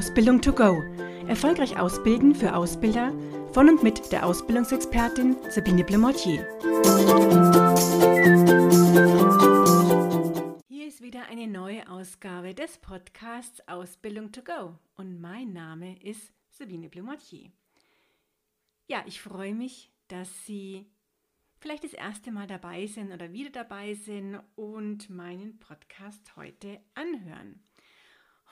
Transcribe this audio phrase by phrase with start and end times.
[0.00, 0.82] Ausbildung to go.
[1.28, 3.12] Erfolgreich ausbilden für Ausbilder
[3.52, 6.48] von und mit der Ausbildungsexpertin Sabine Blemortier.
[10.68, 16.32] Hier ist wieder eine neue Ausgabe des Podcasts Ausbildung to go und mein Name ist
[16.48, 17.50] Sabine Blemortier.
[18.88, 20.86] Ja, ich freue mich, dass Sie
[21.58, 27.60] vielleicht das erste Mal dabei sind oder wieder dabei sind und meinen Podcast heute anhören.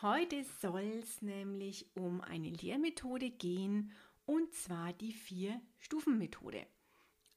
[0.01, 3.91] Heute soll es nämlich um eine Lehrmethode gehen
[4.27, 6.65] und zwar die Vier-Stufen-Methode.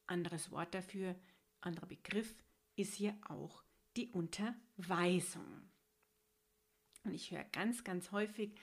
[0.06, 1.16] Anderes Wort dafür,
[1.62, 2.36] anderer Begriff
[2.76, 3.64] ist hier auch
[3.98, 5.72] die Unterweisung.
[7.04, 8.54] Und ich höre ganz, ganz häufig,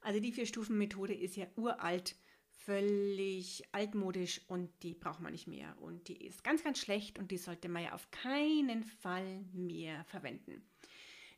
[0.00, 2.16] also die Vier-Stufen-Methode ist ja uralt,
[2.48, 5.80] völlig altmodisch und die braucht man nicht mehr.
[5.80, 10.02] Und die ist ganz, ganz schlecht und die sollte man ja auf keinen Fall mehr
[10.06, 10.68] verwenden.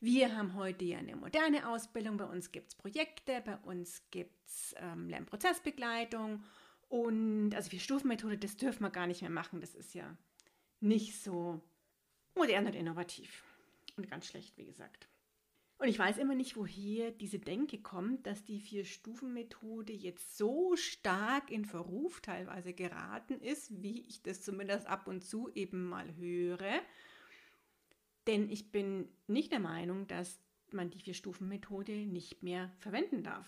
[0.07, 2.17] Wir haben heute ja eine moderne Ausbildung.
[2.17, 6.45] Bei uns gibt es Projekte, bei uns gibt es ähm, Lernprozessbegleitung
[6.89, 9.61] und also Vier-Stufen-Methode, das dürfen wir gar nicht mehr machen.
[9.61, 10.17] Das ist ja
[10.79, 11.61] nicht so
[12.37, 13.43] modern und innovativ
[13.97, 15.09] und ganz schlecht, wie gesagt.
[15.79, 21.51] Und ich weiß immer nicht, woher diese Denke kommt, dass die Vier-Stufen-Methode jetzt so stark
[21.51, 26.81] in Verruf teilweise geraten ist, wie ich das zumindest ab und zu eben mal höre.
[28.27, 30.41] Denn ich bin nicht der Meinung, dass
[30.73, 33.47] man die Vier-Stufen-Methode nicht mehr verwenden darf.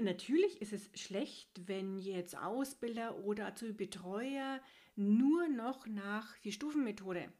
[0.00, 4.60] Natürlich ist es schlecht, wenn jetzt Ausbilder oder Azubi-Betreuer
[4.94, 7.32] nur noch nach Vier-Stufen-Methode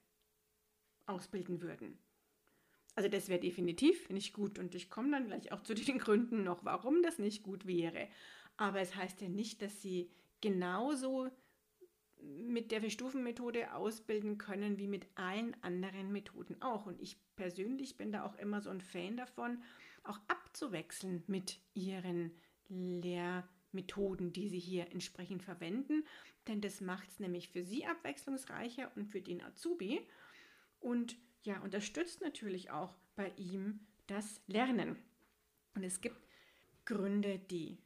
[1.07, 1.99] ausbilden würden.
[2.95, 6.43] Also das wäre definitiv nicht gut und ich komme dann gleich auch zu den Gründen
[6.43, 8.09] noch, warum das nicht gut wäre.
[8.57, 10.11] Aber es heißt ja nicht, dass sie
[10.41, 11.31] genauso
[12.23, 16.87] mit der Vier-Stufen-Methode ausbilden können, wie mit allen anderen Methoden auch.
[16.87, 19.63] Und ich persönlich bin da auch immer so ein Fan davon,
[20.05, 22.33] auch abzuwechseln mit ihren
[22.69, 26.05] Lehrmethoden, die sie hier entsprechend verwenden.
[26.47, 30.01] Denn das macht es nämlich für sie abwechslungsreicher und für den Azubi.
[30.81, 34.97] Und ja, unterstützt natürlich auch bei ihm das Lernen.
[35.75, 36.21] Und es gibt
[36.85, 37.79] Gründe, die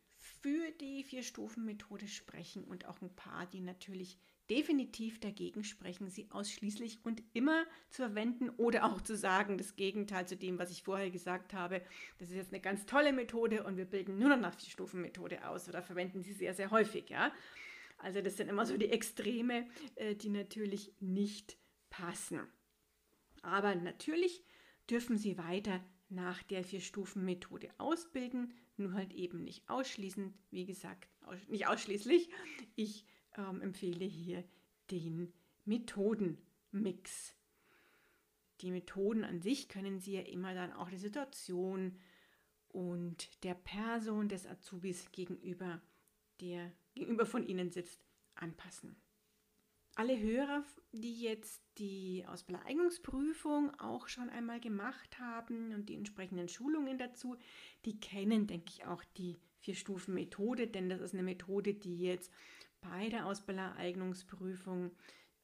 [0.42, 4.18] für die Vier-Stufen-Methode sprechen und auch ein paar, die natürlich
[4.50, 10.26] definitiv dagegen sprechen, sie ausschließlich und immer zu verwenden oder auch zu sagen, das Gegenteil
[10.26, 11.80] zu dem, was ich vorher gesagt habe.
[12.18, 15.68] Das ist jetzt eine ganz tolle Methode und wir bilden nur noch nach Vier-Stufen-Methode aus
[15.68, 17.08] oder verwenden sie sehr, sehr häufig.
[17.08, 17.32] Ja?
[17.98, 21.56] Also das sind immer so die Extreme, äh, die natürlich nicht
[21.88, 22.40] passen.
[23.42, 24.44] Aber natürlich
[24.90, 31.08] dürfen sie weiter nach der Vier-Stufen-Methode ausbilden, nur halt eben nicht ausschließend, wie gesagt,
[31.48, 32.30] nicht ausschließlich.
[32.74, 33.06] Ich
[33.36, 34.44] ähm, empfehle hier
[34.90, 35.32] den
[35.64, 37.34] Methodenmix.
[38.60, 41.98] Die Methoden an sich können Sie ja immer dann auch die Situation
[42.68, 45.80] und der Person des Azubis gegenüber,
[46.40, 48.04] der gegenüber von Ihnen sitzt,
[48.34, 48.96] anpassen.
[49.94, 56.98] Alle Hörer, die jetzt die Ausbildereignungsprüfung auch schon einmal gemacht haben und die entsprechenden Schulungen
[56.98, 57.36] dazu,
[57.84, 62.32] die kennen, denke ich, auch die Vier-Stufen-Methode, denn das ist eine Methode, die jetzt
[62.80, 64.90] bei der Ausbildereignungsprüfung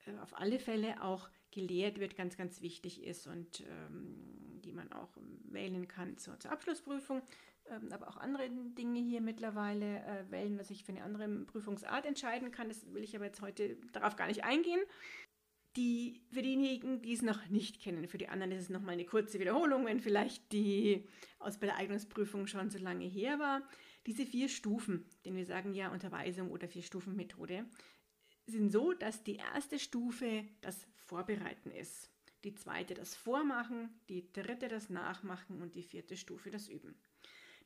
[0.06, 4.92] äh, auf alle Fälle auch gelehrt wird, ganz, ganz wichtig ist und ähm, die man
[4.92, 5.10] auch
[5.50, 7.22] wählen kann zur, zur Abschlussprüfung
[7.70, 12.06] ähm, aber auch andere Dinge hier mittlerweile äh, wählen, dass ich für eine andere Prüfungsart
[12.06, 12.68] entscheiden kann.
[12.68, 14.80] Das will ich aber jetzt heute darauf gar nicht eingehen.
[15.76, 19.04] Die, für diejenigen, die es noch nicht kennen, für die anderen ist es nochmal eine
[19.04, 21.06] kurze Wiederholung, wenn vielleicht die
[21.38, 23.62] Ausbildereignungsprüfung schon so lange her war.
[24.06, 27.66] Diese vier Stufen, denn wir sagen ja Unterweisung oder Vier-Stufen-Methode,
[28.46, 32.10] sind so, dass die erste Stufe das Vorbereiten ist,
[32.44, 36.94] die zweite das Vormachen, die dritte das Nachmachen und die vierte Stufe das Üben.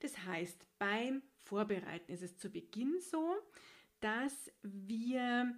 [0.00, 3.36] Das heißt, beim Vorbereiten ist es zu Beginn so,
[4.00, 5.54] dass wir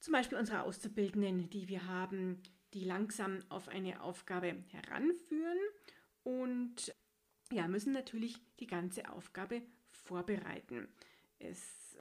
[0.00, 2.42] zum Beispiel unsere Auszubildenden, die wir haben,
[2.74, 5.58] die langsam auf eine Aufgabe heranführen
[6.24, 6.94] und
[7.52, 10.88] ja, müssen natürlich die ganze Aufgabe vorbereiten.
[11.38, 11.96] Es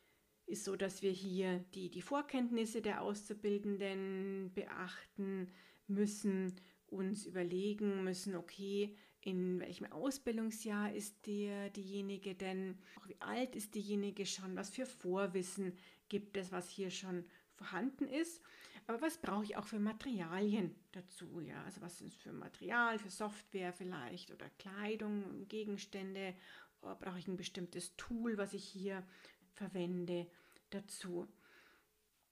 [0.46, 5.52] ist so, dass wir hier die, die Vorkenntnisse der Auszubildenden beachten
[5.88, 6.54] müssen,
[6.88, 14.26] uns überlegen müssen, okay, in welchem Ausbildungsjahr ist der, diejenige denn, wie alt ist diejenige
[14.26, 15.74] schon, was für Vorwissen
[16.10, 18.42] gibt es, was hier schon vorhanden ist.
[18.88, 21.40] Aber was brauche ich auch für Materialien dazu?
[21.40, 26.34] Ja, also was ist für Material, für Software vielleicht oder Kleidung, Gegenstände?
[26.82, 29.06] Brauche ich ein bestimmtes Tool, was ich hier
[29.54, 30.28] verwende
[30.72, 31.28] dazu?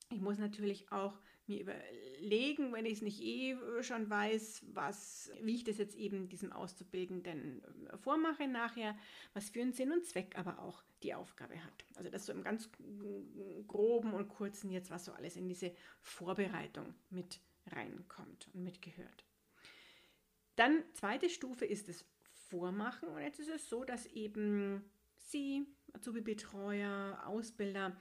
[0.09, 1.19] Ich muss natürlich auch
[1.49, 6.29] mir überlegen, wenn ich es nicht eh schon weiß, was, wie ich das jetzt eben
[6.29, 8.95] diesem Auszubildenden äh, vormache nachher,
[9.33, 11.85] was für einen Sinn und Zweck aber auch die Aufgabe hat.
[11.95, 12.69] Also das so im ganz
[13.67, 19.25] groben und kurzen jetzt, was so alles in diese Vorbereitung mit reinkommt und mitgehört.
[20.55, 22.05] Dann zweite Stufe ist das
[22.49, 24.83] Vormachen und jetzt ist es so, dass eben
[25.15, 27.95] Sie, Azubi-Betreuer, Ausbilder,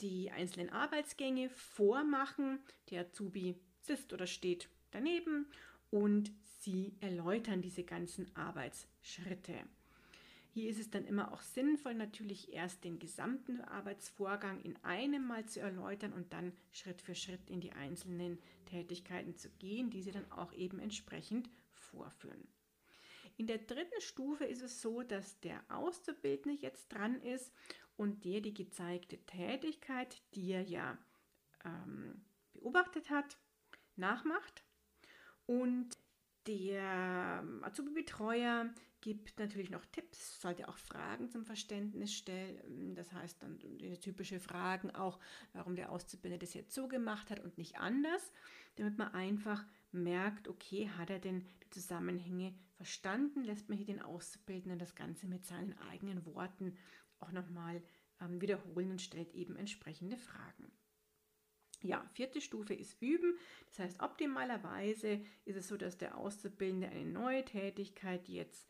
[0.00, 2.60] die einzelnen Arbeitsgänge vormachen.
[2.90, 5.46] Der Azubi sitzt oder steht daneben
[5.90, 9.54] und Sie erläutern diese ganzen Arbeitsschritte.
[10.50, 15.44] Hier ist es dann immer auch sinnvoll, natürlich erst den gesamten Arbeitsvorgang in einem Mal
[15.44, 20.12] zu erläutern und dann Schritt für Schritt in die einzelnen Tätigkeiten zu gehen, die Sie
[20.12, 22.48] dann auch eben entsprechend vorführen.
[23.36, 27.52] In der dritten Stufe ist es so, dass der Auszubildende jetzt dran ist
[27.96, 30.98] und der die gezeigte Tätigkeit, die er ja
[31.64, 33.38] ähm, beobachtet hat,
[33.96, 34.64] nachmacht.
[35.46, 35.96] Und
[36.46, 38.70] der Azubi-Betreuer
[39.00, 42.94] gibt natürlich noch Tipps, sollte auch Fragen zum Verständnis stellen.
[42.94, 43.58] Das heißt dann
[44.00, 45.18] typische Fragen auch,
[45.52, 48.32] warum der Auszubildende das jetzt so gemacht hat und nicht anders,
[48.76, 54.02] damit man einfach merkt, okay, hat er denn die Zusammenhänge verstanden, lässt man hier den
[54.02, 56.76] Auszubildenden das Ganze mit seinen eigenen Worten
[57.20, 57.82] auch nochmal
[58.20, 60.72] ähm, wiederholen und stellt eben entsprechende Fragen.
[61.82, 63.38] Ja, vierte Stufe ist Üben.
[63.68, 68.68] Das heißt, optimalerweise ist es so, dass der Auszubildende eine neue Tätigkeit jetzt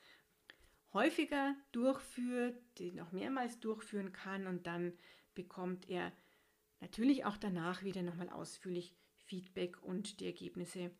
[0.92, 4.92] häufiger durchführt, die noch mehrmals durchführen kann und dann
[5.34, 6.12] bekommt er
[6.80, 8.96] natürlich auch danach wieder nochmal ausführlich
[9.26, 10.90] Feedback und die Ergebnisse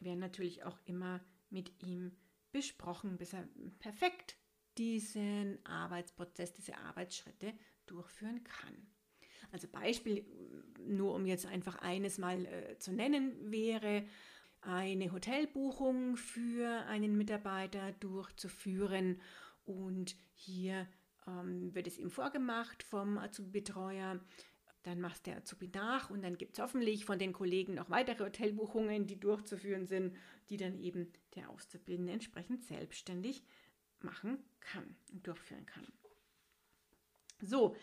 [0.00, 1.20] werden natürlich auch immer
[1.50, 2.16] mit ihm
[2.52, 3.46] besprochen, bis er
[3.78, 4.36] perfekt
[4.78, 7.52] diesen Arbeitsprozess, diese Arbeitsschritte
[7.86, 8.86] durchführen kann.
[9.52, 10.24] Also Beispiel,
[10.86, 14.04] nur um jetzt einfach eines mal äh, zu nennen, wäre
[14.62, 19.20] eine Hotelbuchung für einen Mitarbeiter durchzuführen
[19.64, 20.88] und hier
[21.26, 24.20] ähm, wird es ihm vorgemacht vom Azubi-Betreuer.
[24.82, 28.24] Dann macht der Azubi nach und dann gibt es hoffentlich von den Kollegen noch weitere
[28.24, 30.14] Hotelbuchungen, die durchzuführen sind,
[30.50, 33.44] die dann eben der Auszubildende entsprechend selbstständig
[34.04, 35.86] machen kann und durchführen kann.
[37.40, 37.76] So,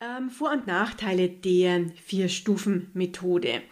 [0.00, 3.62] ähm, Vor- und Nachteile der Vier-Stufen-Methode.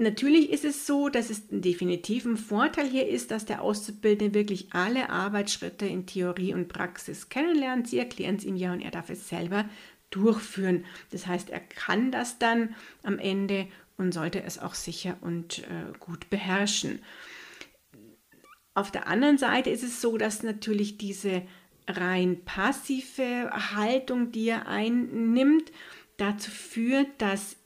[0.00, 4.72] Natürlich ist es so, dass es ein definitiven Vorteil hier ist, dass der Auszubildende wirklich
[4.72, 7.88] alle Arbeitsschritte in Theorie und Praxis kennenlernt.
[7.88, 9.68] Sie erklären es ihm ja und er darf es selber
[10.10, 10.84] durchführen.
[11.10, 15.92] Das heißt, er kann das dann am Ende und sollte es auch sicher und äh,
[15.98, 17.00] gut beherrschen.
[18.78, 21.42] Auf der anderen Seite ist es so, dass natürlich diese
[21.88, 25.72] rein passive Haltung, die er einnimmt,
[26.16, 27.56] dazu führt, dass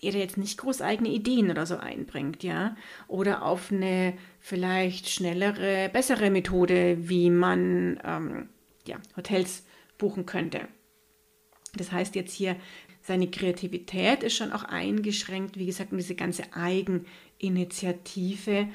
[0.00, 2.76] er jetzt nicht groß eigene Ideen oder so einbringt, ja,
[3.08, 8.48] oder auf eine vielleicht schnellere, bessere Methode, wie man ähm,
[8.86, 9.64] ja, Hotels
[9.98, 10.68] buchen könnte.
[11.74, 12.54] Das heißt jetzt hier,
[13.00, 18.68] seine Kreativität ist schon auch eingeschränkt, wie gesagt, diese ganze Eigeninitiative,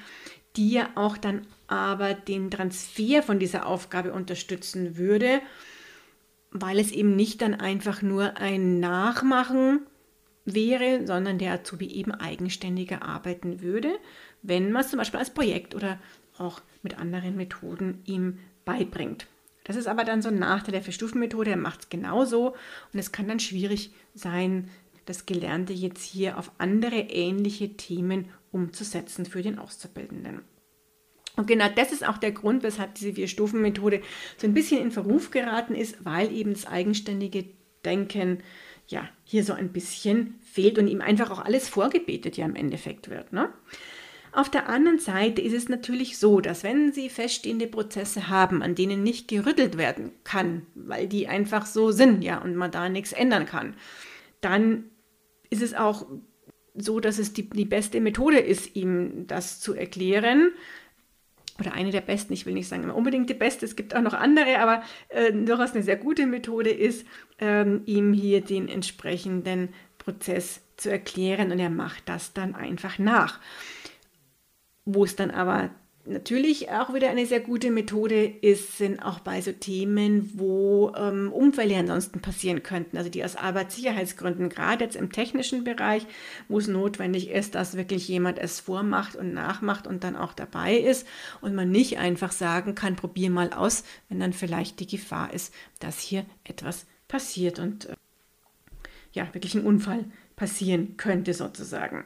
[0.57, 5.41] die ja auch dann aber den Transfer von dieser Aufgabe unterstützen würde,
[6.51, 9.81] weil es eben nicht dann einfach nur ein Nachmachen
[10.45, 13.89] wäre, sondern der Azubi eben eigenständiger arbeiten würde,
[14.41, 15.99] wenn man es zum Beispiel als Projekt oder
[16.37, 19.27] auch mit anderen Methoden ihm beibringt.
[19.65, 22.55] Das ist aber dann so ein Nachteil der Verstufenmethode, er macht es genauso
[22.93, 24.69] und es kann dann schwierig sein,
[25.05, 30.41] das Gelernte jetzt hier auf andere ähnliche Themen umzusetzen für den Auszubildenden.
[31.37, 34.01] Und genau das ist auch der Grund, weshalb diese Vier-Stufen-Methode
[34.37, 37.45] so ein bisschen in Verruf geraten ist, weil eben das eigenständige
[37.85, 38.39] Denken
[38.87, 43.09] ja hier so ein bisschen fehlt und ihm einfach auch alles vorgebetet ja im Endeffekt
[43.09, 43.33] wird.
[43.33, 43.49] Ne?
[44.31, 48.75] Auf der anderen Seite ist es natürlich so, dass wenn Sie feststehende Prozesse haben, an
[48.75, 53.13] denen nicht gerüttelt werden kann, weil die einfach so sind, ja, und man da nichts
[53.13, 53.75] ändern kann,
[54.41, 54.85] dann
[55.49, 56.07] ist es auch
[56.75, 60.51] so, dass es die, die beste Methode ist, ihm das zu erklären,
[61.59, 64.13] oder eine der besten, ich will nicht sagen unbedingt die beste, es gibt auch noch
[64.13, 67.05] andere, aber äh, durchaus eine sehr gute Methode ist,
[67.39, 73.39] ähm, ihm hier den entsprechenden Prozess zu erklären und er macht das dann einfach nach.
[74.85, 75.71] Wo es dann aber
[76.07, 81.31] natürlich auch wieder eine sehr gute Methode ist, sind auch bei so Themen, wo ähm,
[81.31, 86.05] Unfälle ansonsten passieren könnten, also die aus Arbeitssicherheitsgründen, gerade jetzt im technischen Bereich,
[86.47, 90.77] wo es notwendig ist, dass wirklich jemand es vormacht und nachmacht und dann auch dabei
[90.77, 91.07] ist
[91.41, 95.53] und man nicht einfach sagen kann, probier mal aus, wenn dann vielleicht die Gefahr ist,
[95.79, 97.95] dass hier etwas passiert und äh,
[99.11, 102.05] ja, wirklich ein Unfall passieren könnte sozusagen.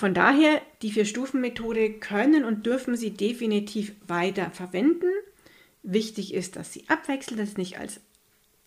[0.00, 5.10] Von daher, die Vier-Stufen-Methode können und dürfen Sie definitiv weiter verwenden.
[5.82, 8.00] Wichtig ist, dass Sie abwechseln, dass Sie nicht als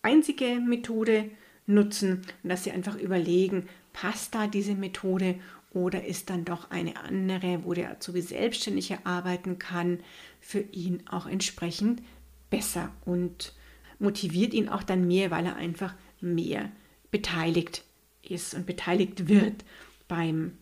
[0.02, 1.28] einzige Methode
[1.66, 5.34] nutzen und dass Sie einfach überlegen, passt da diese Methode
[5.72, 9.98] oder ist dann doch eine andere, wo der Azubi selbstständiger arbeiten kann,
[10.38, 12.00] für ihn auch entsprechend
[12.48, 13.56] besser und
[13.98, 16.70] motiviert ihn auch dann mehr, weil er einfach mehr
[17.10, 17.82] beteiligt
[18.22, 19.64] ist und beteiligt wird
[20.06, 20.58] beim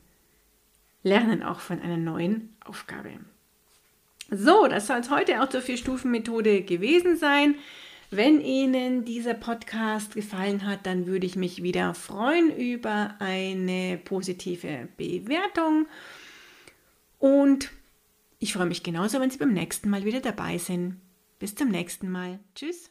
[1.02, 3.10] Lernen auch von einer neuen Aufgabe.
[4.30, 7.56] So, das soll es heute auch zur Vier-Stufen-Methode gewesen sein.
[8.10, 14.88] Wenn Ihnen dieser Podcast gefallen hat, dann würde ich mich wieder freuen über eine positive
[14.96, 15.86] Bewertung.
[17.18, 17.70] Und
[18.38, 21.00] ich freue mich genauso, wenn Sie beim nächsten Mal wieder dabei sind.
[21.38, 22.38] Bis zum nächsten Mal.
[22.54, 22.90] Tschüss.